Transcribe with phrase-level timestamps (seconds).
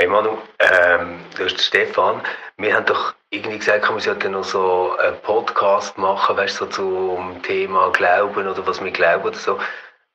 [0.00, 2.22] Hey Manu, ähm, du hast Stefan,
[2.56, 6.70] wir haben doch irgendwie gesagt, wir sollten noch so einen Podcast machen, weißt du, so
[6.70, 9.60] zum Thema Glauben oder was wir glauben oder so.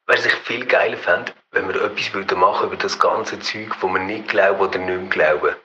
[0.08, 3.76] Weißt du, ich viel geiler fände, wenn wir etwas würden machen über das ganze Zeug,
[3.82, 5.55] wo wir nicht glauben oder nicht glauben.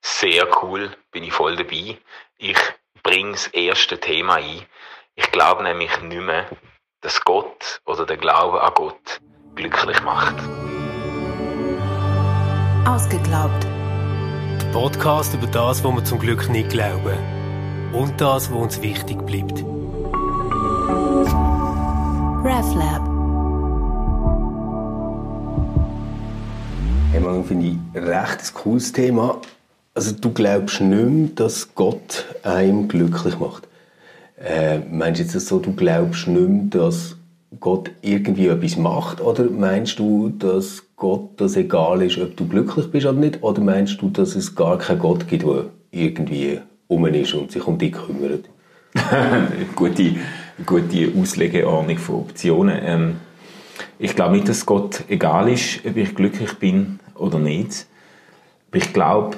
[0.00, 1.98] Sehr cool, bin ich voll dabei.
[2.38, 2.58] Ich
[3.02, 4.64] bringe das erste Thema ein.
[5.14, 6.46] Ich glaube nämlich nicht mehr,
[7.02, 9.20] dass Gott oder der Glaube an Gott
[9.56, 10.36] glücklich macht.
[12.86, 13.66] Ausgeglaubt.
[14.60, 17.16] Der Podcast über das, was wir zum Glück nicht glauben.
[17.94, 19.64] Und das, was uns wichtig bleibt.
[22.44, 23.08] RefLab.
[27.12, 29.38] Hey man, finde ich recht ein cooles Thema.
[29.94, 33.66] Also du glaubst nicht mehr, dass Gott einem glücklich macht.
[34.36, 37.16] Äh, meinst du jetzt so, du glaubst nicht mehr, dass
[37.60, 39.22] Gott irgendwie etwas macht?
[39.22, 43.42] Oder meinst du, dass Gott das egal ist, ob du glücklich bist oder nicht?
[43.42, 47.66] Oder meinst du, dass es gar keinen Gott gibt, der irgendwie um ist und sich
[47.66, 48.48] um dich kümmert?
[49.76, 50.14] gute,
[50.64, 52.78] gute Auslegeordnung von Optionen.
[52.82, 53.16] Ähm,
[53.98, 57.84] ich glaube nicht, dass Gott egal ist, ob ich glücklich bin oder nicht.
[58.68, 59.36] Aber ich glaube,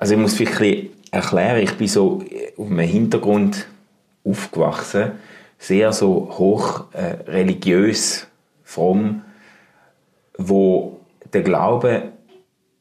[0.00, 2.24] also ich muss vielleicht ein erklären, ich bin so
[2.56, 3.68] auf einem Hintergrund
[4.24, 5.12] aufgewachsen,
[5.58, 8.26] sehr so hoch äh, religiös,
[8.64, 9.22] fromm,
[10.38, 11.00] wo
[11.32, 12.12] der Glaube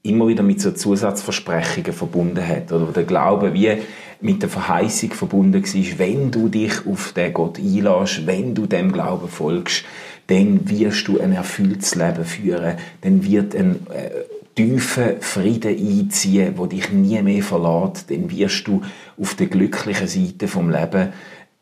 [0.03, 3.77] immer wieder mit so Zusatzversprechungen verbunden hat oder der Glaube wie
[4.21, 8.91] mit der Verheißung verbunden war, wenn du dich auf den Gott einlässt, wenn du dem
[8.91, 9.83] Glauben folgst,
[10.27, 14.09] dann wirst du ein erfülltes Leben führen, dann wird ein äh,
[14.55, 18.81] tiefer Frieden einziehen, wo dich nie mehr verlässt, dann wirst du
[19.19, 21.09] auf der glücklichen Seite vom Leben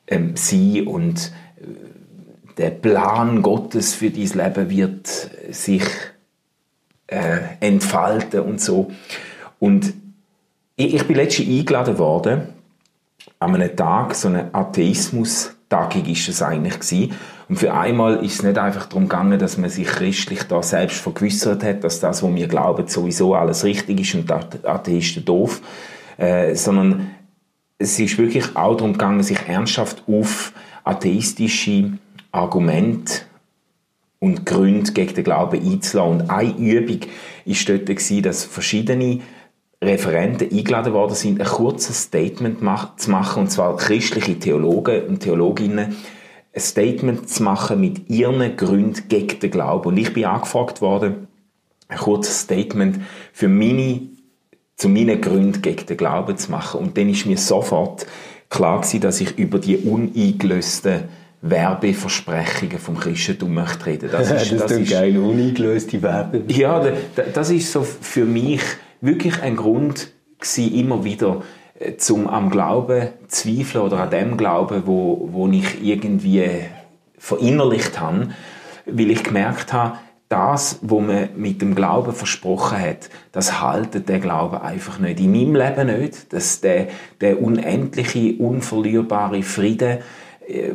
[0.07, 1.92] ähm, sein und äh,
[2.57, 5.07] der Plan Gottes für dein Leben wird
[5.51, 5.83] sich
[7.07, 8.91] äh, entfalten und so.
[9.59, 9.93] Und
[10.75, 12.41] ich, ich bin letztens eingeladen worden,
[13.39, 17.13] an einem Tag, so eine Atheismus-Tagung ist es eigentlich gewesen.
[17.49, 20.97] Und für einmal ist es nicht einfach darum gegangen, dass man sich christlich da selbst
[20.97, 25.61] vergewissert hat, dass das, was wir glauben, sowieso alles richtig ist und Atheisten doof,
[26.17, 27.11] äh, sondern
[27.77, 31.93] es ist wirklich auch darum gegangen, sich ernsthaft auf atheistische
[32.33, 33.21] Argumente
[34.19, 36.21] und Gründe gegen den Glauben einzulassen.
[36.21, 37.01] Und eine Übung
[37.45, 39.21] war dort, dass verschiedene
[39.81, 42.59] Referenten eingeladen worden sind, ein kurzes Statement
[42.97, 45.95] zu machen, und zwar christliche Theologen und Theologinnen,
[46.55, 49.89] ein Statement zu machen mit ihren Gründen gegen den Glauben.
[49.89, 51.27] Und ich bin angefragt worden,
[51.87, 52.99] ein kurzes Statement
[53.31, 54.01] für meine,
[54.75, 56.79] zu meinen Gründen gegen den Glauben zu machen.
[56.79, 58.07] Und dann ist mir sofort
[58.49, 61.03] klar gewesen, dass ich über die uneingelösten
[61.43, 64.09] Werbeversprechungen vom Christentum möchte reden.
[64.11, 66.43] Das ist, das, das ist geil, uneingelöste Werbe.
[66.47, 66.81] Ja,
[67.33, 68.61] das ist so für mich
[69.01, 71.41] wirklich ein Grund gewesen, immer wieder
[71.77, 76.49] äh, zum am Glauben zweifeln oder an dem Glauben, wo, wo ich irgendwie
[77.17, 78.29] verinnerlicht habe,
[78.85, 79.97] weil ich gemerkt habe,
[80.29, 85.19] das, was man mit dem Glauben versprochen hat, das haltet der Glaube einfach nicht.
[85.19, 86.33] In meinem Leben nicht.
[86.33, 86.87] Dass der,
[87.21, 89.99] der unendliche, unverlierbare Frieden,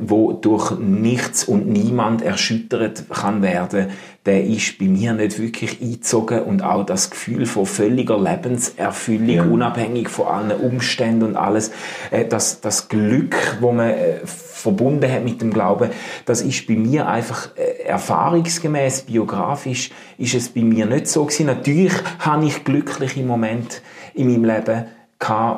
[0.00, 3.88] wo durch nichts und niemand erschüttert kann werden,
[4.28, 9.42] der ist bei mir nicht wirklich eingezogen und auch das Gefühl von völliger Lebenserfüllung, ja.
[9.42, 11.70] unabhängig von allen Umständen und alles,
[12.10, 15.90] äh, das, das Glück, wo man äh, verbunden hat mit dem Glauben,
[16.26, 21.46] das ist bei mir einfach äh, erfahrungsgemäß, biografisch, ist es bei mir nicht so gewesen.
[21.46, 23.78] Natürlich habe ich glückliche Momente
[24.12, 24.84] in meinem Leben,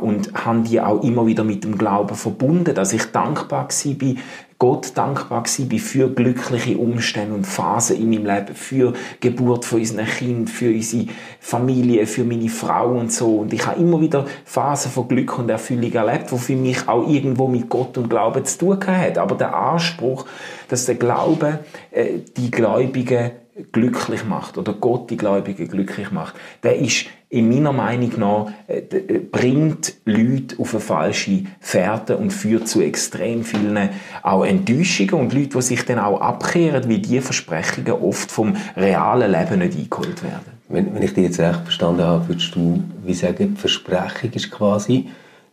[0.01, 4.15] und haben die auch immer wieder mit dem Glauben verbunden, dass ich dankbar war,
[4.59, 10.05] Gott dankbar war für glückliche Umstände und Phasen in meinem Leben, für Geburt von unseren
[10.05, 11.07] Kindern, für unsere
[11.41, 13.39] Familie, für meine Frau und so.
[13.39, 17.09] Und ich habe immer wieder Phasen von Glück und Erfüllung erlebt, wo für mich auch
[17.09, 19.17] irgendwo mit Gott und Glauben zu tun hat.
[19.17, 20.27] Aber der Anspruch,
[20.69, 21.61] dass der Glaube
[21.91, 23.31] äh, die Gläubigen
[23.73, 28.79] glücklich macht oder Gott die Gläubigen glücklich macht, der ist in meiner Meinung nach äh,
[28.79, 33.91] äh, bringt Leute auf eine falsche Fährte und führt zu extrem vielen
[34.23, 39.31] auch Enttäuschungen und Leute, die sich dann auch abkehren, wie die Versprechungen oft vom realen
[39.31, 40.61] Leben nicht eingeholt werden.
[40.69, 44.51] Wenn, wenn ich dich jetzt recht verstanden habe, würdest du wie sagen, die Versprechung ist
[44.51, 45.09] quasi,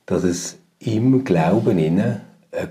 [0.06, 2.22] dass es im Glauben einen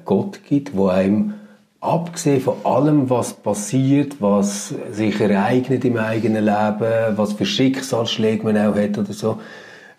[0.05, 1.35] Gott gibt, der einem
[1.81, 8.57] abgesehen von allem, was passiert, was sich ereignet im eigenen Leben, was für Schicksalsschläge man
[8.57, 9.39] auch hat oder so,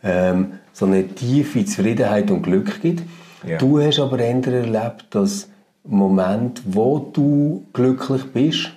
[0.03, 3.03] ähm, so eine tiefe Zufriedenheit und Glück gibt.
[3.47, 3.57] Ja.
[3.57, 5.49] Du hast aber eher erlebt, dass
[5.83, 8.71] Moment, wo du glücklich bist,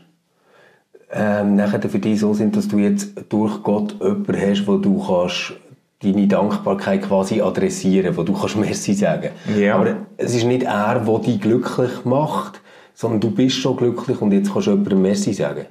[1.12, 5.05] ähm, nachher für dich so sind, dass du jetzt durch Gott jemanden hast, wo du
[5.05, 5.55] kannst
[6.02, 9.31] deine Dankbarkeit quasi adressieren, wo du kannst Merci sagen.
[9.58, 9.75] Ja.
[9.75, 12.61] Aber es ist nicht er, der dich glücklich macht,
[13.00, 15.64] sondern du bist schon glücklich und jetzt kannst du jemandem Merci sagen.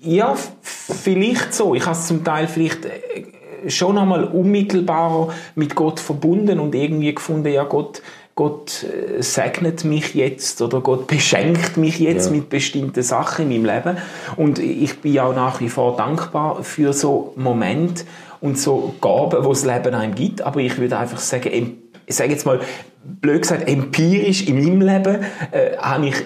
[0.00, 1.74] Ja, vielleicht so.
[1.74, 7.14] Ich habe es zum Teil vielleicht äh, schon einmal unmittelbarer mit Gott verbunden und irgendwie
[7.14, 8.00] gefunden, ja Gott,
[8.34, 12.32] Gott äh, segnet mich jetzt oder Gott beschenkt mich jetzt Ja.
[12.32, 13.98] mit bestimmten Sachen in meinem Leben.
[14.36, 18.04] Und ich bin auch nach wie vor dankbar für so Momente
[18.40, 20.40] und so Gaben, die das Leben einem gibt.
[20.40, 21.76] Aber ich würde einfach sagen,
[22.06, 22.58] ich sage jetzt mal,
[23.04, 26.16] blöd gesagt, empirisch in meinem Leben äh, habe ich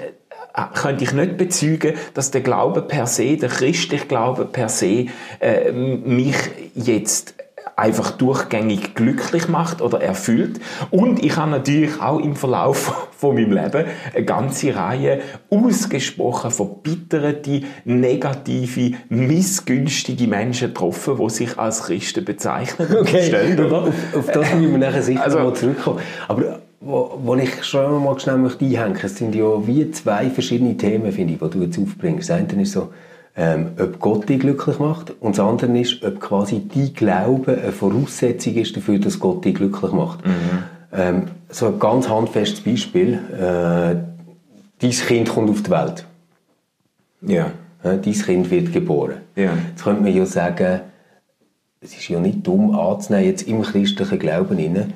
[0.75, 5.07] könnte ich nicht bezeugen, dass der Glaube per se, der christliche Glaube per se,
[5.41, 6.37] äh, mich
[6.77, 7.35] jetzt
[7.77, 10.61] einfach durchgängig glücklich macht oder erfüllt.
[10.91, 17.63] Und ich habe natürlich auch im Verlauf von meinem Leben eine ganze Reihe ausgesprochen verbitterte,
[17.85, 22.89] negative, missgünstige Menschen getroffen, die sich als Christen bezeichnen.
[22.97, 23.83] und stellen, oder?
[23.83, 25.99] Auf, auf das müssen wir nachher sicher Also- mal zurückkommen.
[26.29, 30.77] Aber wo, wo ich schon mal schnell möchte einhängen es sind ja wie zwei verschiedene
[30.77, 32.31] Themen, finde ich, die du jetzt aufbringst.
[32.31, 32.93] Das eine ist so,
[33.37, 37.73] ähm, ob Gott dich glücklich macht und das andere ist, ob quasi dein Glaube eine
[37.73, 40.21] Voraussetzung ist dafür, dass Gott dich glücklich macht.
[40.93, 43.15] Ähm, so ein ganz handfestes Beispiel.
[43.33, 43.97] Äh,
[44.79, 46.07] dein Kind kommt auf die Welt.
[47.23, 47.51] Ja.
[47.83, 49.17] Ja, dein Kind wird geboren.
[49.35, 49.53] Ja.
[49.71, 50.81] Jetzt könnte man ja sagen,
[51.81, 54.89] es ist ja nicht dumm anzunehmen, jetzt im christlichen Glauben inne,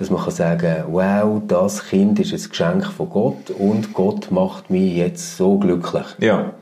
[0.00, 4.70] dass man kann sagen, wow, das Kind ist ein Geschenk von Gott und Gott macht
[4.70, 6.06] mich jetzt so glücklich.
[6.18, 6.54] Ja.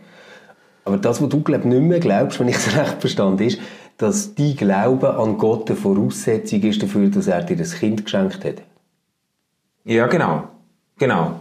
[0.84, 3.60] Aber das, was du glaub, nicht mehr glaubst, wenn ich es recht verstanden ist,
[3.96, 8.44] dass dein Glaube an Gott eine Voraussetzung ist dafür, dass er dir das Kind geschenkt
[8.44, 8.56] hat.
[9.84, 10.48] Ja, genau.
[10.98, 11.38] Genau.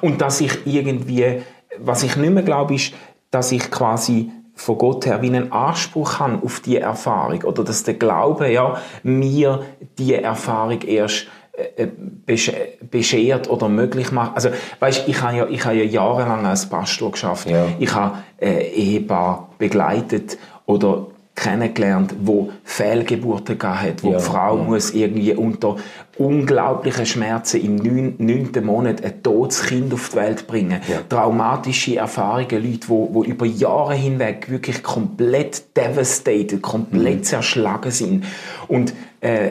[0.00, 1.42] Und dass ich irgendwie,
[1.78, 2.94] was ich nicht mehr glaube, ist,
[3.30, 7.84] dass ich quasi von Gott her wie einen Anspruch habe auf die Erfahrung oder dass
[7.84, 9.62] der Glaube ja mir
[9.98, 11.88] die Erfahrung erst äh, äh,
[12.26, 12.52] besch-
[12.90, 14.34] beschert oder möglich macht.
[14.34, 14.48] Also,
[14.80, 17.48] weißt, ich habe ja, ich habe ja jahrelang als Pastor geschafft.
[17.48, 17.66] Ja.
[17.78, 21.06] Ich habe äh, Ehepaar begleitet oder
[21.38, 24.62] kennengelernt, wo Fehlgeburten gehabt hat, wo Ja, die Frau ja.
[24.64, 25.76] muss irgendwie unter
[26.18, 30.80] unglaublichen Schmerzen im neun- neunten Monat ein totes Kind auf die Welt bringen.
[30.88, 30.98] Ja.
[31.08, 37.22] Traumatische Erfahrungen, Leute, wo, wo über Jahre hinweg wirklich komplett devastated, komplett Mhm.
[37.24, 38.24] zerschlagen sind.
[38.66, 39.48] Und äh,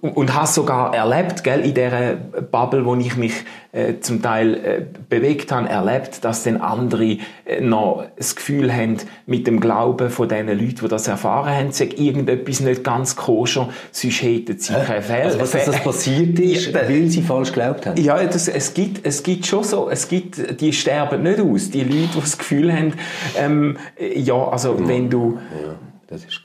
[0.00, 3.32] und habe sogar erlebt, gell, in dieser Bubble, wo ich mich
[3.72, 8.96] äh, zum Teil äh, bewegt habe, erlebt, dass dann andere äh, noch das Gefühl haben,
[9.26, 13.68] mit dem Glauben von den Leuten, die das erfahren haben, sei irgendetwas nicht ganz koscher,
[13.90, 15.22] sonst hätten sie keine Fehl.
[15.22, 18.00] Also, was dass das passiert ist, Ja, weil sie falsch geglaubt haben.
[18.00, 21.70] ja, das, es, gibt, es gibt schon so, es gibt, die sterben nicht aus.
[21.70, 22.94] Die Leute, die das Gefühl haben,
[23.36, 23.76] ähm,
[24.14, 25.74] ja, also wenn du, Ja,
[26.06, 26.43] das ist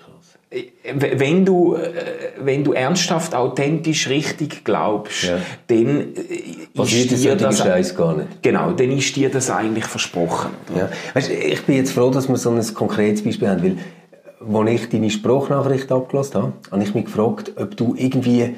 [0.83, 1.79] wenn du, äh,
[2.39, 5.37] wenn du ernsthaft, authentisch, richtig glaubst, Ja.
[5.67, 8.41] dann äh, ist das dir das, Scheiß gar nicht.
[8.41, 10.51] genau, dann ist dir das eigentlich versprochen.
[10.75, 10.89] Ja.
[11.13, 13.77] Weißt, ich bin jetzt froh, dass wir so ein konkretes Beispiel haben,
[14.41, 18.55] weil als ich deine Sprachnachricht abgelassen habe, habe ich mich gefragt, ob du irgendwie,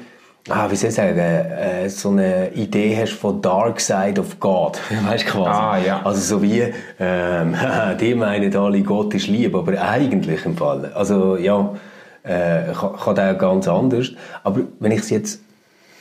[0.48, 4.78] ah, wie soll ich sagen, äh, so eine Idee hast von Dark Side of God,
[5.08, 5.50] weißt du quasi.
[5.50, 6.00] Ah, ja.
[6.04, 6.62] Also so wie,
[7.00, 7.56] ähm,
[8.00, 10.92] die meinen alle, Gott ist lieb, aber eigentlich im Fall.
[10.94, 11.74] Also ja,
[12.22, 14.12] äh, kann, kann der ganz anders.
[14.42, 15.40] Aber wenn ich es jetzt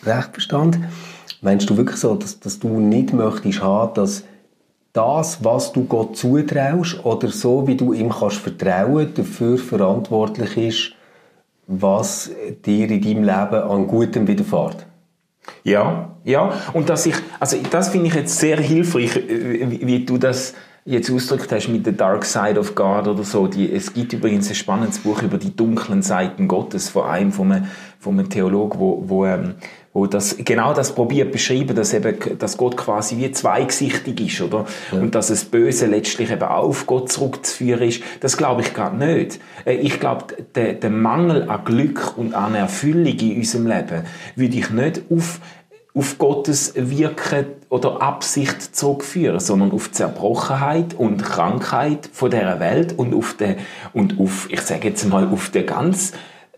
[0.04, 0.80] recht verstand,
[1.42, 4.24] meinst du wirklich so, dass, dass du nicht möchtest haben, dass
[4.94, 10.92] das, was du Gott zutraust oder so, wie du ihm kannst vertrauen, dafür verantwortlich ist,
[11.68, 12.30] was
[12.66, 14.86] dir in deinem Leben an Gutem widerfährt.
[15.64, 16.54] Ja, ja.
[16.74, 20.54] Und dass ich, also das finde ich jetzt sehr hilfreich, äh, wie, wie du das
[20.86, 23.48] jetzt ausgedrückt hast mit The Dark Side of God oder so.
[23.48, 27.52] Die, es gibt übrigens ein spannendes Buch über die dunklen Seiten Gottes von einem, von
[27.52, 27.66] einem,
[28.00, 29.56] von einem Theologen, wo, wo, ähm,
[29.94, 34.66] wo das, genau das probiert beschreiben, dass eben, dass Gott quasi wie zweigsichtig ist, oder?
[34.92, 38.02] Und dass das Böse letztlich eben auf Gott zurückzuführen ist.
[38.22, 39.40] Das glaube ich gerade nicht.
[39.66, 44.04] Äh, Ich glaube, der, der Mangel an Glück und an Erfüllung in unserem Leben
[44.36, 45.40] würde ich nicht auf
[45.94, 52.98] auf Gottes Wirken oder Absicht zurückführen, sondern auf die Zerbrochenheit und Krankheit von dieser Welt
[52.98, 53.58] und auf den,
[53.94, 56.14] und auf, ich sage jetzt mal, auf den ganz,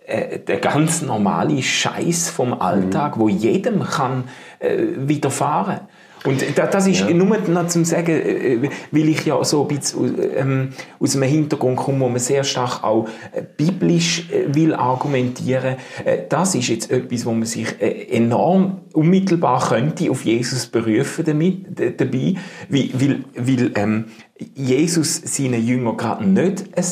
[0.06, 4.26] äh, der ganz normale Scheiß vom Alltag, wo jedem kann
[4.60, 5.82] äh, widerfahren.
[6.26, 10.16] Und da- das ist nur noch zum Sagen, äh, weil ich ja so ein bisschen
[10.36, 15.76] ähm, aus einem Hintergrund komme, wo man sehr stark auch äh, biblisch äh, will argumentieren.
[16.06, 21.26] Äh, das ist jetzt etwas, wo man sich äh, enorm unmittelbar könnte auf Jesus berufen
[21.26, 21.66] damit,
[22.00, 22.36] dabei,
[22.70, 24.06] weil, weil, weil ähm,
[24.56, 26.84] Jesus seinen Jüngern gerade nicht ein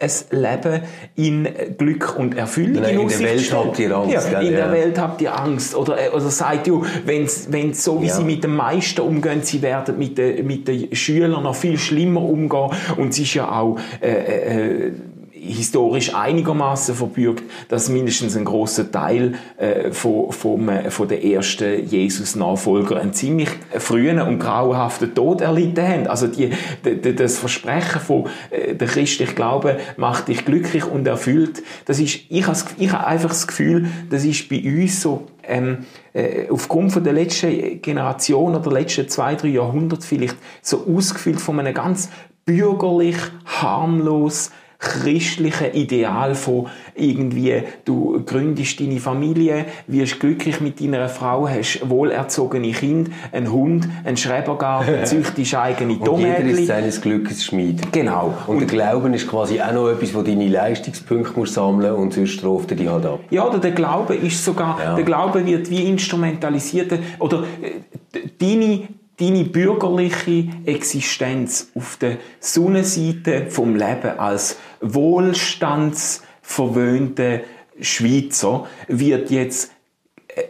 [0.00, 0.82] ein Leben
[1.16, 3.64] in Glück und Erfüllung Nein, in der Aussicht Welt stellt.
[3.64, 4.46] habt ihr Angst, Ja, gell?
[4.48, 4.72] in der Ja.
[4.72, 5.74] Welt habt ihr Angst.
[5.74, 6.70] Oder, äh, oder sagt
[7.04, 8.14] wenn's, wenn's so wie Ja.
[8.14, 12.22] sie mit den Meisten umgehen, sie werden mit den, mit den Schülern noch viel schlimmer
[12.22, 12.70] umgehen.
[12.96, 14.92] Und es ist ja auch äh, äh,
[15.40, 21.86] historisch einigermaßen verbürgt, dass mindestens ein großer Teil äh, von, vom, äh, von den ersten
[21.86, 26.06] Jesus-Nachfolger einen ziemlich frühen und grauenhaften Tod erlitten haben.
[26.06, 26.50] Also die,
[26.84, 31.62] d- d- das Versprechen von äh, der christliche Glaube macht dich glücklich und erfüllt.
[31.86, 35.86] Das ist, ich habe ich habe einfach das Gefühl, das ist bei uns so ähm,
[36.12, 41.58] äh, aufgrund von der letzten Generation oder letzten zwei, drei Jahrhunderte vielleicht so ausgefüllt von
[41.58, 42.10] einem ganz
[42.44, 43.16] bürgerlich,
[43.46, 51.88] harmlos, christlichen Ideal von irgendwie, du gründest deine Familie, wirst glücklich mit deiner Frau, hast
[51.88, 57.92] wohlerzogene Kinder, einen Hund, einen Schrebergarten, züchtest eigene Und jeder ist seines Glückes Schmied.
[57.92, 58.34] Genau.
[58.46, 62.30] Und, der Glauben ist quasi auch noch etwas, wo deine Leistungspunkte musst sammeln und sonst
[62.30, 63.20] straft er dich halt ab.
[63.30, 64.94] Ja, oder der Glaube ist sogar, Ja.
[64.94, 68.88] der Glaube wird wie instrumentalisiert, oder äh, deine,
[69.20, 77.42] deine bürgerliche Existenz auf der Sonnenseite vom Leben als wohlstandsverwöhnte
[77.80, 79.72] Schweizer wird jetzt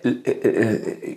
[0.02, 1.16] äh, äh, äh,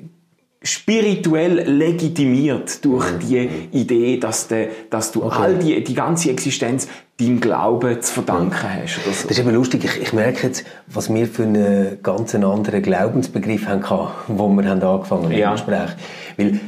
[0.63, 6.87] spirituell legitimiert durch die Idee, dass, de, dass du all die, die ganze Existenz
[7.19, 8.99] deinem Glauben zu verdanken hast.
[9.03, 9.27] Oder so.
[9.27, 9.83] Das ist eben lustig.
[9.85, 13.81] Ich, ich merke jetzt, was wir für einen ganz anderen Glaubensbegriff haben
[14.27, 15.49] wo wir haben angefangen mit Ja.
[15.49, 15.89] dem Gespräch.
[16.37, 16.59] Weil äh,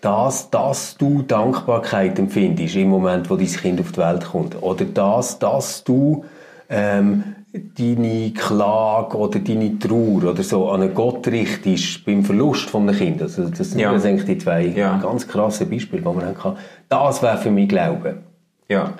[0.00, 4.84] das, dass du Dankbarkeit empfindest im Moment, wo dein Kind auf die Welt kommt, oder
[4.84, 6.24] das, dass du
[6.68, 7.24] ähm,
[7.78, 12.98] deine Klage oder deine Trauer oder so an einen Gott richtest beim Verlust von einem
[12.98, 13.22] Kind.
[13.22, 13.92] Also das sind Ja.
[13.92, 14.98] das eigentlich die zwei Ja.
[14.98, 16.58] ganz krassen Beispiele, die wir haben gehabt.
[16.88, 18.18] Das wäre für mich Glauben.
[18.68, 18.94] Ja.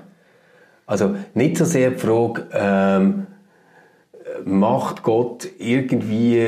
[0.87, 3.27] Also nicht so sehr die Frage, ähm,
[4.45, 6.43] macht Gott irgendwie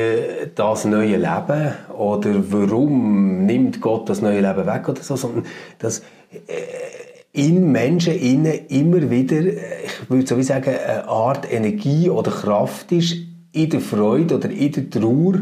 [0.55, 5.45] das neue Leben oder warum nimmt Gott das neue Leben weg oder so, sondern
[5.79, 5.99] dass
[6.31, 6.87] äh,
[7.33, 12.31] in Menschen innen immer wieder, äh, ich würde so wie sagen, eine Art Energie oder
[12.31, 13.15] Kraft ist
[13.51, 15.33] in der Freude oder in der Trauer,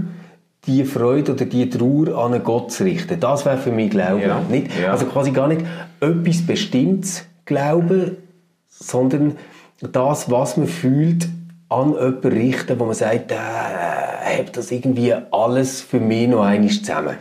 [0.68, 3.20] die Freude oder die Trauer an einen Gott zu richten.
[3.20, 4.22] Das wäre für mich Glauben.
[4.22, 4.42] Ja.
[4.50, 4.92] Nicht, Ja.
[4.92, 5.62] Also quasi gar nicht
[6.00, 8.18] etwas Bestimmtes glauben,
[8.68, 9.38] sondern
[9.80, 11.28] das, was man fühlt,
[11.76, 16.70] an jemanden richten, wo man sagt, äh, hat das irgendwie alles für mich noch einmal
[16.70, 17.18] zusammen.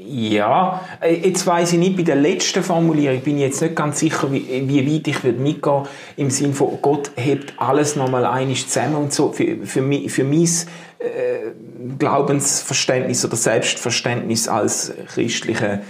[0.00, 3.98] Ja, äh, jetzt weiß ich nicht, bei der letzten Formulierung bin ich jetzt nicht ganz
[3.98, 5.82] sicher, wie, wie weit ich würde mitgehen
[6.16, 9.32] im Sinne von Gott hebt alles nochmal einig zusammen und so.
[9.32, 11.50] Für, für, für mein äh,
[11.98, 15.80] Glaubensverständnis oder Selbstverständnis als christlicher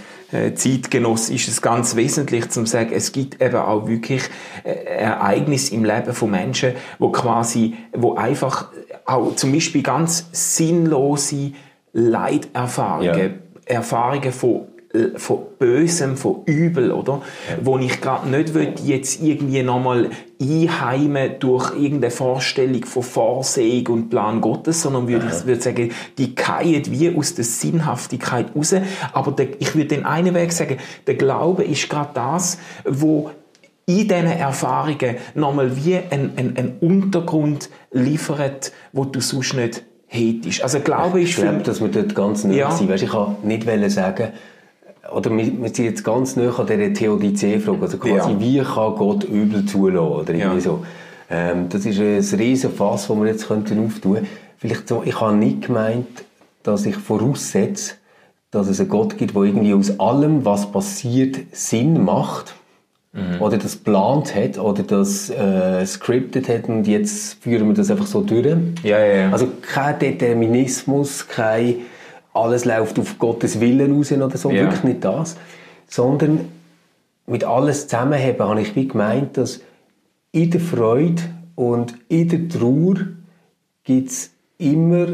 [0.55, 4.21] Zeitgenoss ist es ganz wesentlich zu sagen, es gibt eben auch wirklich
[4.63, 8.69] äh, Ereignisse im Leben von Menschen, wo quasi, wo einfach
[9.05, 11.53] auch zum Beispiel ganz sinnlose
[11.93, 13.75] Leiterfahrungen Ja.
[13.75, 17.21] Erfahrungen von äh, von Bösem, von Übel, oder?
[17.61, 20.09] Wo ich gerade nicht will, jetzt irgendwie nochmal
[20.41, 26.33] einheimen durch irgendeine Vorstellung von Vorsehung und Plan Gottes, sondern würde ich würde sagen, die
[26.37, 28.73] fallen wie aus der Sinnhaftigkeit raus.
[29.13, 30.77] Aber der, ich würde den einen Weg sagen,
[31.07, 33.31] der Glaube ist gerade das, wo
[33.85, 40.61] in diesen Erfahrungen nochmal wie ein, ein, ein Untergrund liefert, wo du sonst nicht hättest.
[40.61, 42.71] Also Glaube ist Ich für glaube, dass wir dort ganz nah Ja.
[42.71, 42.89] sind.
[42.89, 44.29] Weißt, ich kann nicht sagen,
[45.13, 47.81] oder wir, wir sind jetzt ganz nah an dieser Theodizee-Frage.
[47.81, 48.39] Also quasi, Ja.
[48.39, 50.11] wie kann Gott übel zulassen?
[50.11, 50.59] Oder irgendwie Ja.
[50.61, 50.85] so.
[51.29, 54.27] Ähm, das ist ein riesen Fass, das wir jetzt könnten auftun.
[54.57, 56.07] Vielleicht so, ich habe nicht gemeint,
[56.63, 57.93] dass ich voraussetze,
[58.51, 62.55] dass es einen Gott gibt, der irgendwie aus allem, was passiert, Sinn macht.
[63.39, 68.05] Oder das geplant hat, oder das äh, scripted hat und jetzt führen wir das einfach
[68.05, 68.45] so durch.
[68.83, 69.31] Ja, ja, ja.
[69.31, 71.77] Also kein Determinismus, kein
[72.33, 74.63] alles läuft auf Gottes Willen raus oder so, Ja.
[74.63, 75.35] wirklich nicht das.
[75.87, 76.41] Sondern
[77.25, 79.61] mit alles zusammenheben habe ich wie gemeint, dass
[80.31, 81.21] in der Freude
[81.55, 82.95] und in der Trauer
[83.83, 85.05] gibt es immer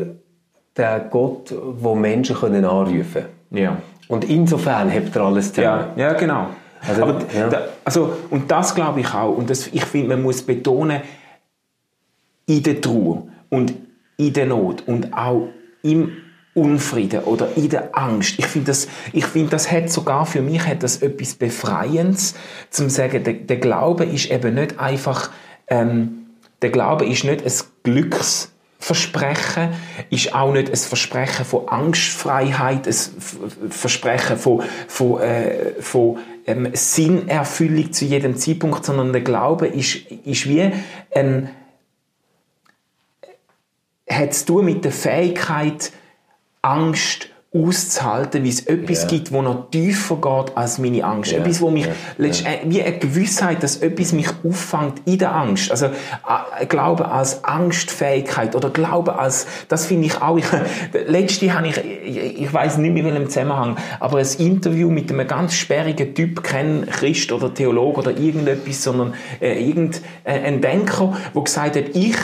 [0.77, 3.27] den Gott, wo Menschen können anrufen können.
[3.51, 3.77] ja.
[4.07, 5.87] Und insofern hebt er alles zusammen.
[5.95, 6.47] Ja, ja genau.
[6.87, 7.49] Also, Aber, ja.
[7.49, 9.35] da, also, und das glaube ich auch.
[9.35, 11.01] Und das, ich finde, man muss betonen,
[12.45, 13.73] in der Trauer und
[14.17, 15.47] in der Not und auch
[15.81, 16.11] im
[16.55, 18.39] Unfrieden oder in der Angst.
[18.39, 22.33] Ich finde, das, ich finde, das hat sogar für mich hat das etwas Befreiendes,
[22.69, 25.31] zum sagen, der, der Glaube ist eben nicht einfach,
[25.67, 26.27] ähm,
[26.61, 27.51] der Glaube ist nicht ein
[27.83, 29.73] Glücksversprechen,
[30.09, 37.91] ist auch nicht ein Versprechen von Angstfreiheit, ein Versprechen von, von, äh, von ähm, Sinnerfüllung
[37.91, 40.71] zu jedem Zeitpunkt, sondern der Glaube ist, ist wie
[41.13, 41.49] ein,
[44.09, 45.91] hat zu tun mit der Fähigkeit,
[46.65, 49.07] Angst auszuhalten, wie es etwas Ja.
[49.07, 51.31] gibt, wo noch tiefer geht als meine Angst.
[51.31, 51.37] Ja.
[51.37, 55.71] Etwas, wo mich, letzt- äh, wie eine Gewissheit, dass etwas mich auffängt in der Angst.
[55.71, 60.43] Also, äh, Glaube als Angstfähigkeit oder Glaube als, das finde ich auch, ich,
[61.07, 65.09] letzte habe ich, ich, ich weiß nicht mehr in welchem Zusammenhang, aber ein Interview mit
[65.09, 71.41] einem ganz sperrigen Typ, kein Christ oder Theologe oder irgendetwas, sondern äh, irgendein Denker, der
[71.41, 72.17] gesagt hat, ich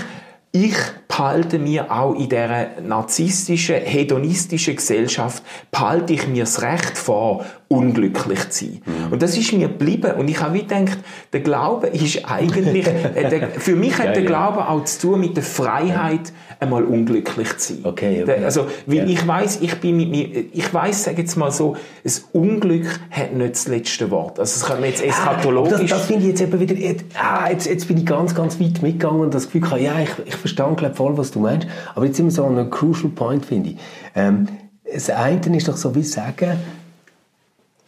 [0.52, 0.76] ich
[1.08, 8.50] behalte mir auch in dieser narzisstischen, hedonistischen Gesellschaft, behalte ich mir das Recht vor, unglücklich
[8.50, 8.82] zu sein.
[8.86, 9.14] Mhm.
[9.14, 10.12] Und das ist mir geblieben.
[10.18, 11.00] Und ich habe wie gedacht,
[11.32, 12.86] der Glaube ist eigentlich,
[13.16, 14.28] äh, der, für mich hat Ja, der ja.
[14.28, 17.86] Glaube auch zu tun mit der Freiheit, einmal unglücklich zu sein.
[17.86, 18.44] Okay, okay.
[18.44, 19.06] Also, weil Ja.
[19.06, 23.34] ich weiß, ich bin mit mir, ich weiß, sage jetzt mal so, das Unglück hat
[23.34, 24.40] nicht das letzte Wort.
[24.40, 25.90] Also, es kann man jetzt Das, eschatologisch.
[25.90, 28.82] das finde ich jetzt eben wieder, jetzt, ah, jetzt, jetzt bin ich ganz, ganz weit
[28.82, 32.06] mitgegangen und das Gefühl gehabt, ja, ich, ich verstehe glaub, voll, was du meinst, aber
[32.06, 33.78] jetzt sind wir so an einem crucial point, finde ich.
[34.14, 34.48] Ähm,
[34.94, 36.58] das eine ist doch so wie sagen,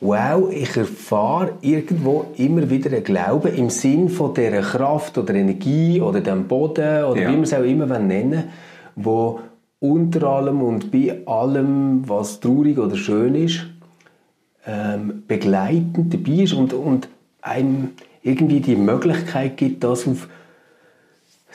[0.03, 6.01] wow, ich erfahre irgendwo immer wieder einen Glauben im Sinn von dieser Kraft oder Energie
[6.01, 7.29] oder dem Boden oder Ja.
[7.29, 8.43] wie man es auch immer nennen will,
[8.95, 9.39] wo
[9.79, 13.65] unter allem und bei allem, was traurig oder schön ist,
[14.65, 17.07] ähm, begleitend dabei ist und, und
[17.41, 17.89] einem
[18.21, 20.27] irgendwie die Möglichkeit gibt, das auf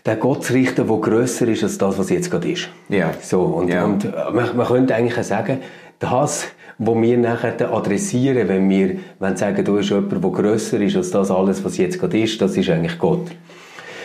[0.06, 2.68] den Gott zu richten, der grösser ist als das, was jetzt gerade ist.
[2.88, 3.12] Ja.
[3.20, 3.84] So, und, Ja.
[3.84, 5.58] und äh, man, man könnte eigentlich sagen,
[5.98, 6.44] das,
[6.78, 11.10] was wir nachher adressieren, wenn wir wenn sagen, da ist jemand, der grösser ist als
[11.10, 13.26] das alles, was jetzt gerade ist, das ist eigentlich Gott.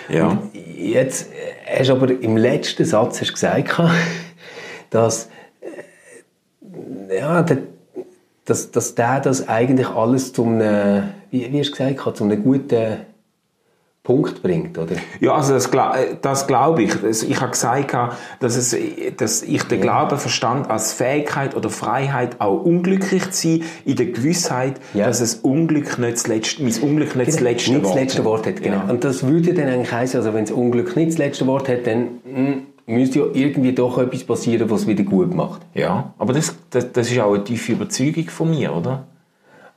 [0.10, 0.28] ja.
[0.28, 3.80] Und jetzt äh, hast du aber im letzten Satz hast du gesagt,
[4.90, 5.30] dass,
[7.10, 7.60] äh, ja, der,
[8.46, 12.98] dass, dass der das eigentlich alles zum, wie, wie hast du gesagt, zu einem guten
[14.04, 14.96] Punkt bringt, oder?
[15.22, 16.92] Ja, also das, äh, das glaube ich.
[17.04, 17.96] Ich habe gesagt,
[18.42, 18.76] dass, es,
[19.16, 24.08] dass ich den Glauben verstand als Fähigkeit oder Freiheit, auch unglücklich zu sein, in der
[24.08, 25.06] Gewissheit, Ja.
[25.08, 28.18] dass es Unglück nicht das letzte, mein Unglück nicht das letzte nicht Wort das letzte
[28.20, 28.26] hat.
[28.26, 28.62] Wort hat.
[28.62, 28.76] Genau.
[28.76, 28.84] Ja.
[28.90, 31.88] Und das würde dann eigentlich heißen, also wenn das Unglück nicht das letzte Wort hat,
[31.88, 35.62] dann mm, müsste ja irgendwie doch etwas passieren, was es wieder gut macht.
[35.74, 39.08] Ja, aber das, das, das ist auch eine tiefe Überzeugung von mir, oder?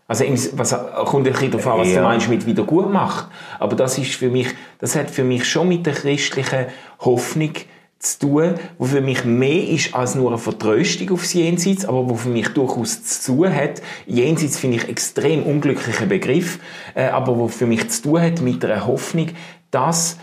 [0.09, 0.71] Also was
[1.07, 1.97] kommt ein bisschen darauf an, was Ja.
[1.97, 3.27] du meinst mit wieder gut macht.
[3.59, 6.67] Aber das ist für mich, das hat für mich schon mit der christlichen
[7.01, 7.53] Hoffnung
[7.99, 12.15] zu tun, wo für mich mehr ist als nur eine Vertröstung aufs Jenseits, aber wo
[12.15, 13.83] für mich durchaus zu tun hat.
[14.07, 16.61] Jenseits finde ich extrem unglücklicher Begriff,
[16.95, 19.31] äh, aber wo für mich zu tun hat mit einer Hoffnung,
[19.71, 20.19] dass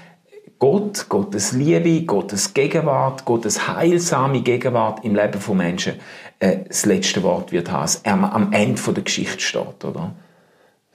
[0.60, 5.96] Gott, Gottes Liebe, Gottes Gegenwart, Gottes heilsame Gegenwart im Leben von Menschen
[6.40, 10.14] äh, das letzte Wort wird haben, er am Ende von der Geschichte steht, oder?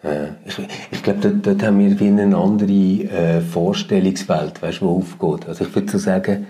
[0.03, 0.59] Ja, ich,
[0.93, 5.49] ich glaube, dort, dort haben wir wie eine andere äh, Vorstellungswelt, weißt, die aufgeht.
[5.49, 6.47] Also ich würde so sagen,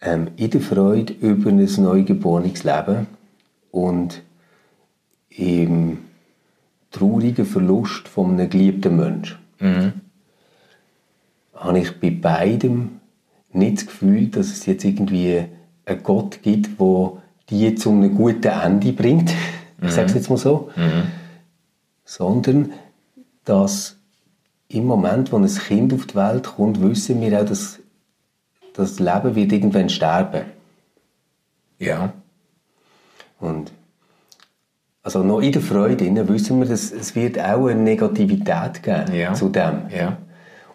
[0.00, 3.06] ähm, in der Freude über ein neugeborenes Leben
[3.70, 4.22] und
[5.30, 5.98] im
[6.90, 9.38] traurigen Verlust von einem geliebten Menschen
[11.60, 13.00] habe ich bei beidem
[13.52, 15.44] nicht das Gefühl, dass es jetzt irgendwie
[15.84, 17.12] einen Gott gibt, der
[17.48, 19.32] die zu einem guten Ende bringt.
[19.82, 20.68] Ich sage es jetzt mal so
[22.04, 22.72] sondern
[23.44, 23.96] dass
[24.68, 27.78] im Moment, wo ein Kind auf die Welt kommt, wissen wir auch, dass
[28.74, 30.42] das Leben wird irgendwann sterben.
[31.78, 32.12] Ja.
[33.38, 33.72] Und
[35.02, 39.14] also noch in der Freude innen wissen wir, dass es wird auch eine Negativität geben
[39.14, 39.32] Ja.
[39.32, 39.82] zu dem.
[39.88, 40.18] Ja.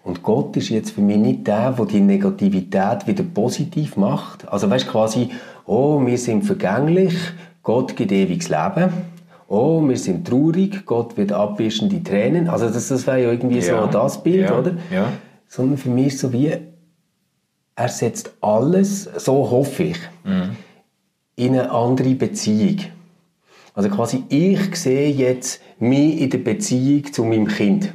[0.05, 4.47] Und Gott ist jetzt für mich nicht der, der die Negativität wieder positiv macht.
[4.47, 5.31] Also weißt quasi,
[5.65, 7.15] oh, wir sind vergänglich,
[7.63, 8.91] Gott gibt ewiges Leben.
[9.47, 12.47] Oh, wir sind traurig, Gott wird abwischen die Tränen.
[12.49, 13.81] Also das, das wäre ja irgendwie Ja.
[13.81, 14.59] so das Bild, Ja.
[14.59, 14.71] oder?
[14.93, 15.11] Ja.
[15.47, 16.51] Sondern für mich ist so wie,
[17.75, 20.55] er setzt alles, so hoffe ich, Mhm.
[21.35, 22.77] in eine andere Beziehung.
[23.73, 27.91] Also quasi, ich sehe jetzt mich in der Beziehung zu meinem Kind.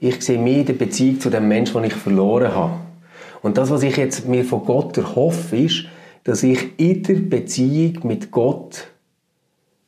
[0.00, 2.80] Ich sehe mich in der Beziehung zu dem Menschen, den ich verloren habe.
[3.42, 5.84] Und das, was ich jetzt mir von Gott erhoffe, ist,
[6.24, 8.88] dass ich in der Beziehung mit Gott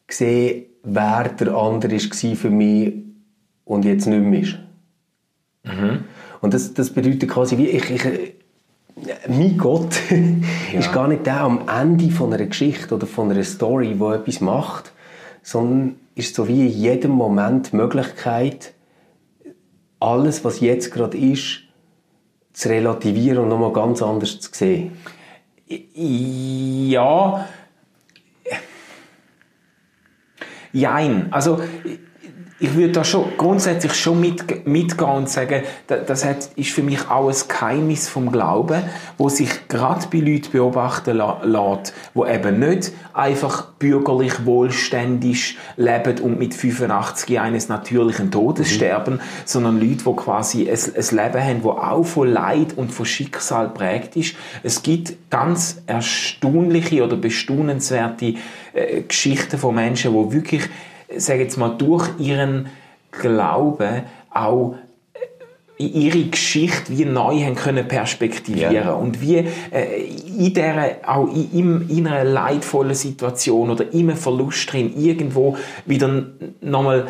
[0.09, 2.93] sehe, wer der andere war für mich
[3.65, 4.59] und jetzt nicht mehr ist.
[6.41, 8.05] Und das, das bedeutet quasi, wie ich, ich,
[9.29, 9.97] mein Gott
[10.73, 14.41] ist gar nicht der am Ende von einer Geschichte oder von einer Story, wo etwas
[14.41, 14.93] macht,
[15.43, 18.73] sondern ist so wie in jedem Moment die Möglichkeit,
[20.01, 21.63] alles, was jetzt gerade ist,
[22.53, 24.93] zu relativieren und nochmal ganz anders zu sehen.
[25.69, 27.49] Ja.
[30.73, 31.33] Jein.
[31.33, 31.61] Also,
[32.59, 37.11] ich würde da schon grundsätzlich schon mit, mitgehen und sagen, das hat, ist für mich
[37.11, 38.83] auch ein Geheimnis vom Glauben,
[39.19, 46.39] wo sich gerade bei Leuten beobachten lässt, wo eben nicht einfach bürgerlich wohlständig leben und
[46.39, 48.75] mit 85 eines natürlichen Todes mhm.
[48.75, 53.05] sterben, sondern Leute, die quasi ein, ein Leben haben, das auch von Leid und von
[53.05, 54.35] Schicksal prägt ist.
[54.63, 58.35] Es gibt ganz erstaunliche oder bestaunenswerte
[58.73, 60.71] äh, Geschichten von Menschen, die wirklich
[61.15, 62.69] sage jetzt mal, durch ihren
[63.11, 64.77] Glauben auch
[65.79, 68.93] äh, ihre Geschichte wie neu haben können perspektivieren ja.
[68.93, 69.37] und wie
[69.71, 70.05] äh,
[70.39, 76.27] in der auch in, in einer leidvollen Situation oder im Verlust drin irgendwo wieder
[76.61, 77.09] nochmal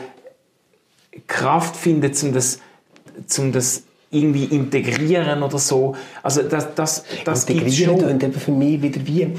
[1.27, 2.61] Kraft findet, um das,
[3.39, 5.97] um das irgendwie integrieren oder so.
[6.23, 9.33] Also das, das, das Integrieren und eben für mich wieder wie,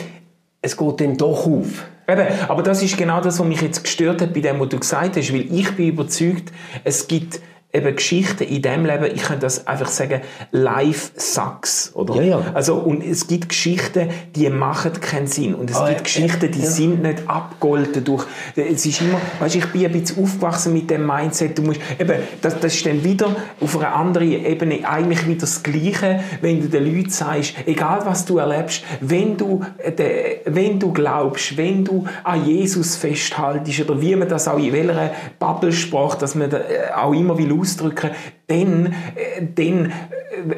[0.62, 1.86] es geht dann doch auf.
[2.10, 4.80] Eben, aber das ist genau das, was mich jetzt gestört hat bei dem, was du
[4.80, 6.54] gesagt hast, weil ich bin überzeugt,
[6.86, 7.42] es gibt
[7.74, 12.16] eben Geschichten in dem Leben, ich könnte das einfach sagen, life sucks, oder?
[12.16, 12.42] Ja, ja.
[12.54, 15.54] Also, und es gibt Geschichten, die machen keinen Sinn.
[15.54, 16.66] Und es ah, gibt ja, Geschichten, die ja.
[16.66, 18.26] sind nicht abgolten durch,
[18.56, 22.16] es ist immer, weißt ich bin ein bisschen aufgewachsen mit dem Mindset, du musst, eben,
[22.42, 26.70] das, das ist dann wieder auf einer anderen Ebene eigentlich wieder das Gleiche, wenn du
[26.70, 29.64] den Leuten sagst, egal was du erlebst, wenn du,
[29.98, 34.72] de, wenn du glaubst, wenn du an Jesus festhaltest, oder wie man das auch in
[34.72, 38.12] welcher Bubblesprache, dass man da äh, auch immer will ausdrücken,
[38.48, 39.92] dann, äh, dann, äh,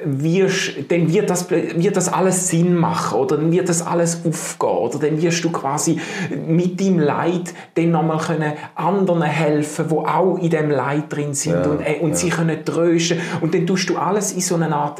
[0.05, 3.37] wirst, dann wird, das, wird das alles Sinn machen oder?
[3.37, 4.99] Dann wird das alles aufgehen oder?
[4.99, 5.99] Dann wirst du quasi
[6.47, 11.53] mit deinem Leid dann nochmal können anderen helfen, die auch in dem Leid drin sind
[11.53, 12.15] ja, und, äh, und ja.
[12.15, 13.19] sie können trösten.
[13.41, 14.99] Und dann tust du alles in so einer Art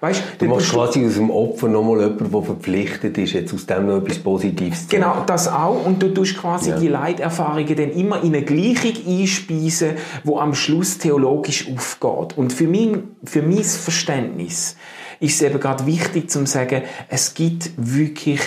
[0.00, 3.86] Weißt, du machst quasi aus dem Opfer nochmal jemanden, der verpflichtet ist, jetzt aus dem
[3.86, 5.84] noch etwas Positives zu Genau, das auch.
[5.84, 6.78] Und du tust quasi ja.
[6.78, 12.38] die Leiterfahrungen dann immer in eine Gleichung einspeisen, wo am Schluss theologisch aufgeht.
[12.38, 14.76] Und für mein, für mein Verständnis
[15.18, 18.40] ist es eben gerade wichtig zu sagen, es gibt wirklich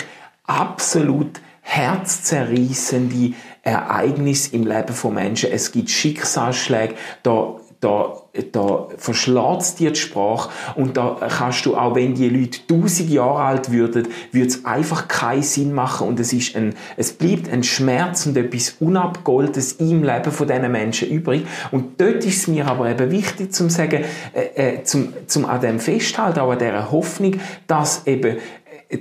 [0.46, 3.34] absolut herzzerreißende
[3.64, 5.52] Ereignisse im Leben von Menschen.
[5.52, 8.14] Es gibt Schicksalsschläge, da da,
[8.52, 10.52] da verschlägt dir die Sprache.
[10.76, 15.08] Und da kannst du, auch wenn die Leute tausend Jahre alt würden, würde es einfach
[15.08, 16.08] keinen Sinn machen.
[16.08, 20.72] Und es ist ein, es bleibt ein Schmerz und etwas Unabgoltes im Leben von diesen
[20.72, 21.46] Menschen übrig.
[21.72, 25.60] Und dort ist es mir aber eben wichtig zu sagen, äh, äh, zum, zum an
[25.60, 28.38] dem festhalten, auch an dieser Hoffnung, dass eben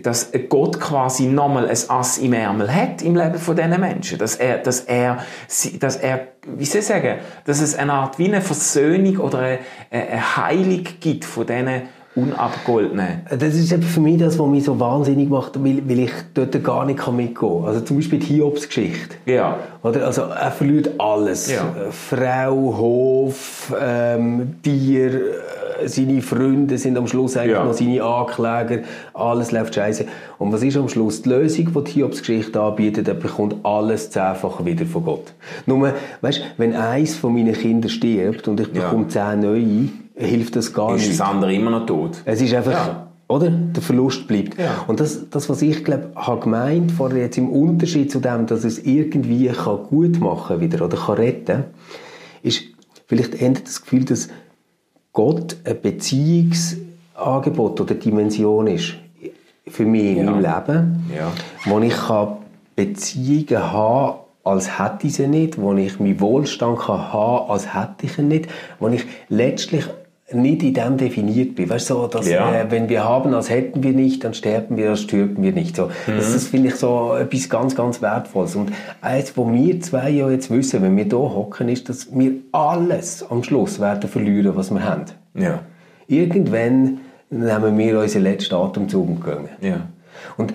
[0.03, 4.18] dass Gott quasi nochmal ein Ass im Ärmel hat im Leben von diesen Menschen.
[4.18, 5.24] Dass er, dass er,
[5.81, 9.59] dass er, wie soll ich sagen, dass es eine Art wie eine Versöhnung oder eine,
[9.90, 11.83] eine Heilung gibt von diesen
[12.16, 13.23] unabgoltenen.
[13.31, 16.85] Das ist für mich das, was mich so wahnsinnig macht, weil, weil ich dort gar
[16.85, 17.64] nicht mitgehen kann.
[17.64, 19.16] Also zum Beispiel die Hiobs-Geschichte.
[19.27, 19.59] Ja.
[19.83, 20.07] Oder?
[20.07, 21.53] Also er verliert alles.
[21.53, 21.73] Ja.
[21.90, 25.20] Frau, Hof, ähm, Tier,
[25.87, 27.64] seine Freunde sind am Schluss eigentlich ja.
[27.64, 28.83] noch seine Ankläger,
[29.14, 30.05] alles läuft scheiße.
[30.38, 33.09] Und was ist am Schluss die Lösung, die die Hiobs-Geschichte anbietet?
[33.09, 35.33] Er bekommt alles zehnfach wieder von Gott.
[35.66, 39.09] Nur, weißt, wenn eins von meinen Kindern stirbt und ich bekomme ja.
[39.09, 39.88] zehn neue,
[40.21, 41.11] hilft das gar ist nicht.
[41.13, 42.23] Ist das andere immer noch tot?
[42.25, 42.73] Es ist einfach...
[42.73, 43.49] Ja oder?
[43.49, 44.59] Der Verlust bleibt.
[44.59, 44.85] Ja.
[44.89, 48.65] Und das, das, was ich glaube, habe gemeint vorher jetzt im Unterschied zu dem, dass
[48.65, 51.63] es irgendwie kann gut machen wieder oder kann retten,
[52.43, 52.65] ist
[53.07, 54.31] vielleicht endet das Gefühl, dass
[55.13, 58.95] Gott ein Beziehungsangebot oder Dimension ist
[59.69, 60.23] für mich ja.
[60.23, 61.31] in meinem Leben, ja.
[61.67, 62.39] wo ich kann
[62.75, 68.07] Beziehungen haben als hätte ich sie nicht, wo ich meinen Wohlstand kann haben als hätte
[68.07, 68.49] ich ihn nicht,
[68.81, 69.85] wo ich letztlich
[70.33, 71.69] nicht in dem definiert bin.
[71.69, 72.55] Weißt du, so, dass, ja.
[72.55, 75.77] äh, wenn wir haben, als hätten wir nicht, dann sterben wir, als stürben wir nicht.
[75.77, 76.16] So, mhm.
[76.16, 78.57] Das, das finde ich so etwas ganz, ganz Wertvolles.
[78.57, 82.33] Und eins, was wir zwei ja jetzt wissen, wenn wir hier hocken, ist, dass wir
[82.53, 85.05] alles am Schluss werden verlieren, was wir haben.
[85.35, 85.61] Ja.
[86.07, 89.49] Irgendwann nehmen wir unseren letzten Atemzug und gehen.
[89.61, 89.87] Ja.
[90.37, 90.53] Und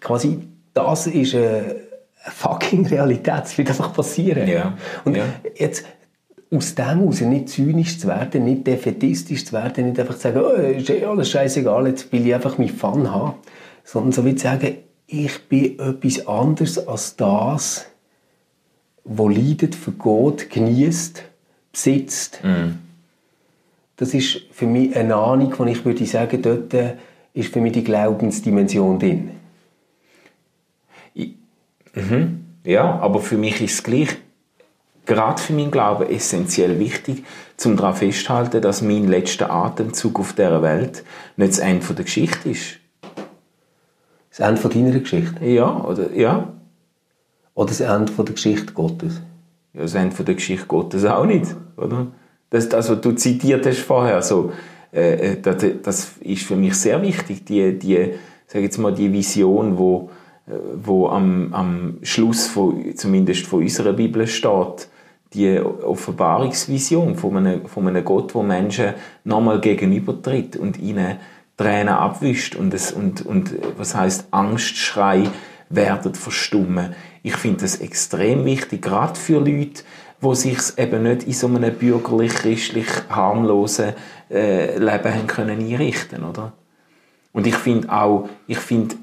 [0.00, 0.40] quasi
[0.74, 1.76] das ist eine
[2.18, 3.26] fucking Realität.
[3.28, 4.46] Das wird einfach passieren.
[4.48, 4.74] Ja.
[5.04, 5.24] Und ja.
[5.56, 5.84] jetzt
[6.50, 10.40] aus dem heraus nicht zynisch zu werden, nicht defetistisch zu werden, nicht einfach zu sagen,
[10.40, 13.34] oh, ist eh alles scheißegal, jetzt will ich einfach meinen Fun haben,
[13.84, 17.86] sondern so wie zu sagen, ich bin etwas anderes als das,
[19.04, 21.22] wo leidet, vergeht, genießt,
[21.72, 22.40] besitzt.
[22.42, 22.76] Mm.
[23.96, 26.74] Das ist für mich eine Ahnung, wo ich würde sagen, dort
[27.32, 29.30] ist für mich die Glaubensdimension drin.
[32.64, 34.08] Ja, aber für mich ist es gleich,
[35.08, 37.24] gerade für meinen Glauben, essentiell wichtig,
[37.56, 41.02] zum daran festzuhalten, dass mein letzter Atemzug auf dieser Welt
[41.36, 42.78] nicht das Ende der Geschichte ist.
[44.30, 45.44] Das Ende von deiner Geschichte.
[45.44, 46.52] Ja, oder, ja.
[47.54, 49.20] Oder das Ende von der Geschichte Gottes.
[49.74, 52.06] ja das Ende der Geschichte Gottes auch nicht, oder?
[52.50, 54.52] Das, das was du zitiert hast vorher, so,
[54.92, 58.14] äh, äh, das, das ist für mich sehr wichtig, die, die,
[58.46, 60.10] sag jetzt mal, die Vision, wo,
[60.46, 64.88] äh, wo am, am Schluss von, zumindest von unserer Bibel steht,
[65.34, 71.18] die Offenbarungsvision von einem, von einem Gott, wo Menschen nochmal gegenübertritt und ihnen
[71.56, 75.24] Tränen abwischt und, es, und, und was heißt Angstschrei
[75.68, 76.94] werden verstummen.
[77.22, 79.82] Ich finde das extrem wichtig, gerade für Leute,
[80.20, 83.92] wo sich eben nicht in so einem bürgerlich-christlich harmlosen
[84.30, 86.52] äh, Leben haben können einrichten, oder?
[87.32, 88.96] Und ich finde auch, ich finde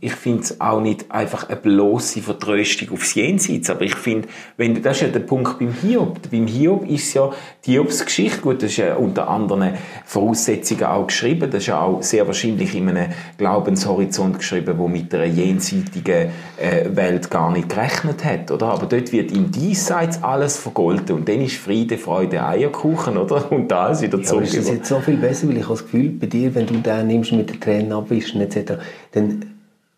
[0.00, 4.82] ich finde es auch nicht einfach eine bloße Vertröstung aufs Jenseits, aber ich finde, wenn
[4.82, 6.30] das ist ja der Punkt beim Hiob.
[6.30, 7.30] Beim Hiob ist ja
[7.66, 11.80] die Hiobs Geschichte, gut, das ist ja unter anderen Voraussetzungen auch geschrieben, das ist ja
[11.80, 17.68] auch sehr wahrscheinlich in einem Glaubenshorizont geschrieben, wo mit einer jenseitigen äh, Welt gar nicht
[17.68, 18.66] gerechnet hat, oder?
[18.68, 23.50] Aber dort wird im Diesseits alles vergolten und dann ist Friede, Freude, Eierkuchen, oder?
[23.52, 24.44] Und da ist wieder Ja, zurück.
[24.44, 26.74] ist das jetzt so viel besser, weil ich habe das Gefühl, bei dir, wenn du
[26.74, 28.74] den nimmst mit den Tränen abwischen etc.,
[29.12, 29.44] dann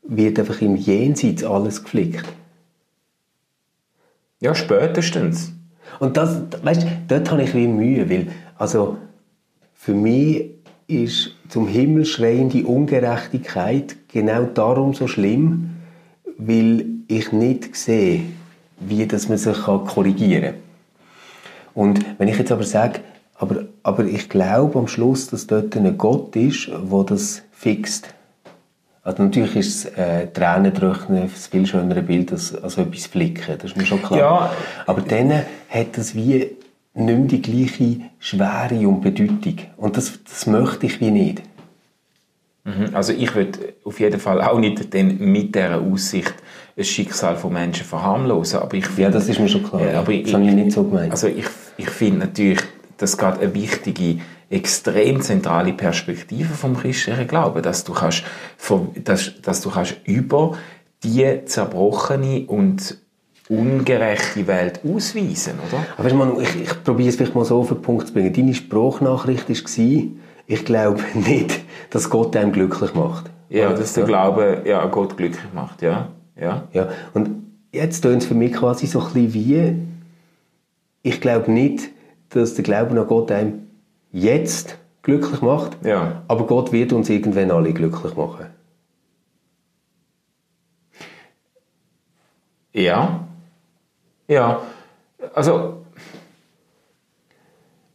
[0.02, 2.24] wird einfach im Jenseits alles geflickt.
[4.40, 5.52] ja, spätestens.
[6.00, 8.98] Und das, weißt, dort habe ich wie Mühe, weil, also,
[9.74, 10.50] für mich
[10.86, 15.70] ist zum Himmel schreiende Ungerechtigkeit genau darum so schlimm,
[16.38, 18.22] weil ich nicht sehe,
[18.80, 20.54] wie dass man sich korrigieren kann.
[21.74, 23.00] Und wenn ich jetzt aber sage,
[23.34, 28.14] aber, aber ich glaube am Schluss, dass dort ein Gott ist, der das fixt.
[29.04, 33.72] Also natürlich ist das äh, Tränentröchnen ein viel schöneres Bild als, als etwas flicken, das
[33.72, 34.18] ist mir schon klar.
[34.18, 34.52] Ja.
[34.86, 35.32] Aber dann
[35.68, 36.56] hat das wie
[36.94, 39.58] nicht mehr die gleiche Schwere und Bedeutung.
[39.76, 41.42] Und das, das möchte ich wie nicht.
[42.64, 42.90] Mhm.
[42.92, 46.34] Also ich würde auf jeden Fall auch nicht denn mit dieser Aussicht
[46.76, 49.82] das Schicksal von Menschen verharmlosen, aber ich Ja, das ist mir schon klar.
[49.82, 51.10] Ja, aber das habe ich nicht so gemeint.
[51.10, 52.60] Also ich, ich finde natürlich,
[53.02, 58.22] dass gerade eine wichtige, extrem zentrale Perspektive vom christlichen Glauben, dass du kannst,
[59.02, 60.56] dass, dass du kannst über
[61.02, 62.98] die zerbrochene und
[63.48, 65.84] ungerechte Welt ausweisen, oder?
[65.96, 68.32] Aber Manu, ich, ich probiere es vielleicht mal so auf den Punkt zu bringen.
[68.32, 70.02] Deine Sprachnachricht war,
[70.46, 71.60] ich glaube nicht,
[71.90, 73.30] dass Gott einem glücklich macht.
[73.48, 76.08] Ja, dass der Glaube ja, Gott glücklich macht, ja.
[76.40, 76.68] ja.
[76.72, 77.30] Ja, und
[77.72, 79.74] jetzt tönt es für mich quasi so ein bisschen wie,
[81.02, 81.90] ich glaube nicht,
[82.34, 83.68] dass der Glaube an Gott einem
[84.10, 86.22] jetzt glücklich macht, Ja.
[86.28, 88.46] aber Gott wird uns irgendwann alle glücklich machen.
[92.72, 93.20] Ja.
[94.28, 94.62] Ja.
[95.34, 95.84] Also,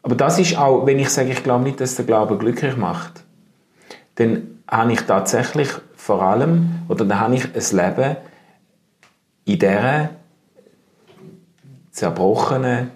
[0.04, 3.23] aber das ist auch, wenn ich sage, ich glaube nicht, dass der Glaube glücklich macht,
[4.15, 8.15] dann habe ich tatsächlich vor allem, oder dann habe ich ein Leben
[9.45, 10.10] in dieser
[11.91, 12.91] zerbrochenen,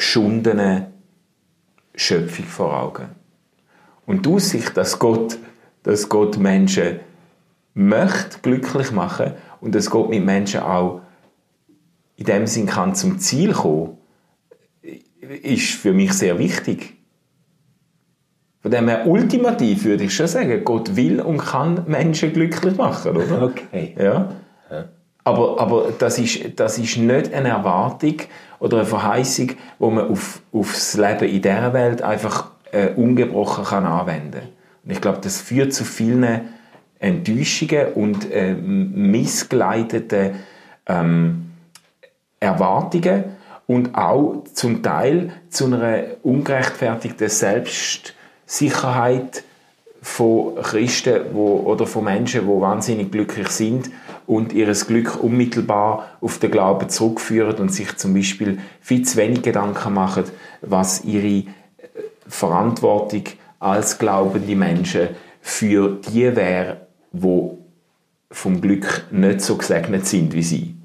[0.00, 0.86] geschundenen
[1.94, 3.10] Schöpfung vor Augen.
[4.06, 5.36] Und die Aussicht, dass Gott,
[5.82, 7.00] dass Gott Menschen
[7.74, 11.02] möchte glücklich machen und dass Gott mit Menschen auch
[12.16, 13.98] in dem Sinn kann zum Ziel kommen,
[15.42, 16.94] ist für mich sehr wichtig.
[18.62, 23.18] Von dem her ultimativ würde ich schon sagen, Gott will und kann Menschen glücklich machen,
[23.18, 23.42] oder?
[23.42, 23.94] Okay.
[23.98, 24.34] Ja.
[25.24, 28.16] Aber, aber das, ist, das ist nicht eine Erwartung
[28.58, 33.64] oder eine Verheißung, wo man auf, auf das Leben in dieser Welt einfach äh, ungebrochen
[33.64, 34.48] kann anwenden kann.
[34.88, 36.48] Ich glaube, das führt zu vielen
[36.98, 40.32] Enttäuschungen und äh, missgeleiteten
[40.86, 41.52] ähm,
[42.38, 43.24] Erwartungen
[43.66, 49.44] und auch zum Teil zu einer ungerechtfertigten Selbstsicherheit
[50.02, 53.90] von Christen wo, oder von Menschen, die wahnsinnig glücklich sind
[54.30, 59.42] und ihr Glück unmittelbar auf den Glauben zurückführen und sich zum Beispiel viel zu wenig
[59.42, 60.22] Gedanken machen,
[60.60, 61.44] was ihre äh,
[62.28, 63.24] Verantwortung
[63.58, 65.08] als glaubende Menschen
[65.40, 67.58] für die wäre, wo
[68.30, 70.76] vom Glück nicht so gesegnet sind wie sie.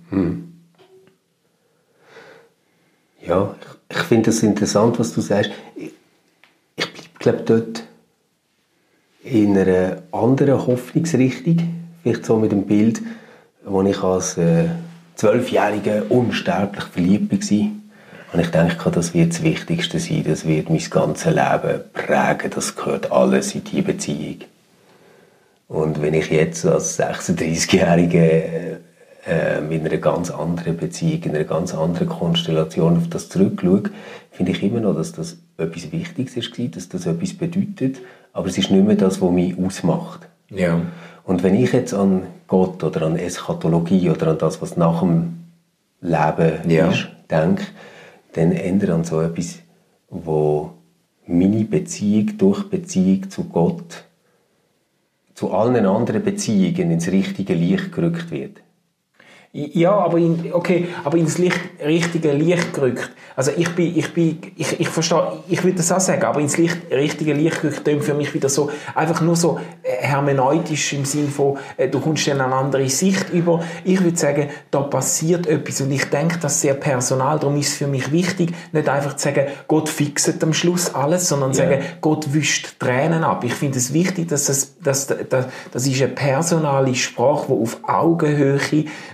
[3.27, 5.51] Ja, ich, ich finde es interessant, was du sagst.
[5.75, 5.93] Ich,
[6.77, 7.83] ich glaube dort
[9.23, 11.91] in einer anderen Hoffnungsrichtung.
[12.01, 13.01] Vielleicht so mit dem Bild,
[13.65, 14.65] wo ich als äh,
[15.15, 17.69] Zwölfjähriger unsterblich verliebt war.
[18.33, 20.23] Und ich denke, das wird das Wichtigste sein.
[20.27, 22.51] Das wird mein ganzes Leben prägen.
[22.53, 24.39] Das gehört alles in die Beziehung.
[25.67, 28.79] Und wenn ich jetzt als 36-Jährige
[29.25, 33.83] äh, mit einer ganz anderen Beziehung, in einer ganz anderen Konstellation auf das zurückschaue,
[34.31, 38.01] finde ich immer noch, dass das etwas Wichtiges war, dass das etwas bedeutet,
[38.33, 40.27] aber es ist nicht mehr das, was mich ausmacht.
[40.49, 40.81] Ja.
[41.23, 45.45] Und wenn ich jetzt an Gott oder an Eschatologie oder an das, was nach dem
[46.01, 46.89] Leben Ja.
[46.91, 47.65] ist, denke,
[48.33, 49.59] dann ändert an so etwas,
[50.09, 50.71] wo
[51.25, 54.05] meine Beziehung durch Beziehung zu Gott
[55.35, 58.61] zu allen anderen Beziehungen ins richtige Licht gerückt wird.
[59.57, 63.09] Ja, aber in, okay, aber ins Licht, richtige Licht gerückt.
[63.37, 66.57] Also ich bin, ich bin, ich, ich verstehe, ich würde das auch sagen, aber ins
[66.57, 71.05] Licht, richtige Licht gerückt klingt für mich wieder so, einfach nur so äh, hermeneutisch im
[71.05, 73.63] Sinn von, äh, du kommst dann eine andere Sicht über.
[73.85, 77.75] Ich würde sagen, da passiert etwas und ich denke das sehr personal, darum ist es
[77.77, 81.69] für mich wichtig, nicht einfach zu sagen, Gott fixet am Schluss alles, sondern zu Ja.
[81.69, 83.45] sagen, Gott wischt Tränen ab.
[83.45, 87.77] Ich finde es wichtig, dass das, dass, dass, das ist eine personale Sprache, die auf
[87.83, 88.59] Augenhöhe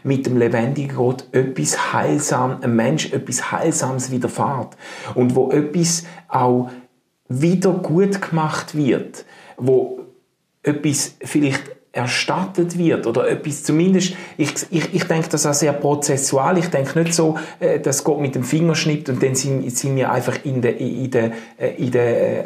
[0.04, 4.76] mit dem lebendigen Gott etwas Heilsam, ein Mensch etwas Heilsames widerfährt.
[5.16, 6.70] Und wo etwas auch
[7.28, 9.26] wieder gut gemacht wird,
[9.58, 10.00] wo
[10.64, 16.58] etwas vielleicht erstattet wird oder etwas zumindest, ich, ich, ich denke das auch sehr prozessual,
[16.58, 19.98] ich denke nicht so, äh, dass Gott mit dem Finger schnippt und dann sind, sind
[19.98, 22.46] wir einfach in der, in der, äh, in der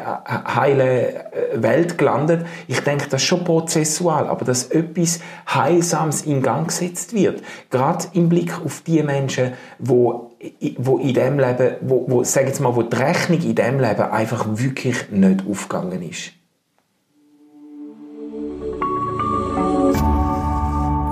[0.52, 1.22] heilen äh,
[1.54, 2.44] Welt gelandet.
[2.66, 8.28] Ich denke das schon prozessual, aber dass etwas Heilsames in Gang gesetzt wird, gerade im
[8.28, 10.32] Blick auf die Menschen, wo
[10.76, 14.02] wo in dem Leben, wo, wo sag jetzt mal, wo die Rechnung in dem Leben
[14.02, 16.35] einfach wirklich nicht aufgegangen ist.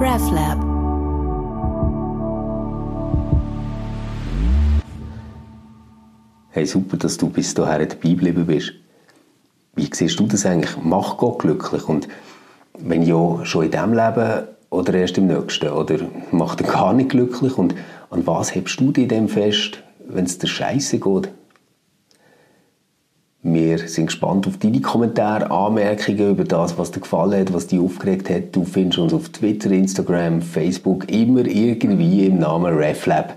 [0.04, 0.58] RefLab.
[6.50, 8.74] Hey, super, dass du bis dahin dabei geblieben bist.
[9.74, 10.76] Wie siehst du das eigentlich?
[10.76, 11.88] Macht Gott glücklich?
[11.88, 12.08] Und
[12.78, 15.70] wenn ja, schon in diesem Leben oder erst im nächsten?
[15.70, 16.00] Oder
[16.32, 17.56] macht er gar nicht glücklich?
[17.56, 17.74] Und
[18.10, 21.30] an was hebst du dich dem fest, wenn es dir scheiße geht?
[23.46, 27.78] Wir sind gespannt auf deine Kommentare, Anmerkungen über das, was dir gefallen hat, was dich
[27.78, 28.56] aufgeregt hat.
[28.56, 33.36] Du findest uns auf Twitter, Instagram, Facebook immer irgendwie im Namen RefLab.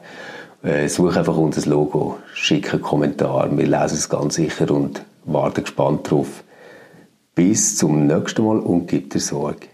[0.64, 3.50] Äh, such einfach unser Logo, schick einen Kommentar.
[3.52, 6.42] Wir lesen es ganz sicher und warten gespannt drauf.
[7.36, 9.68] Bis zum nächsten Mal und gib dir Sorge.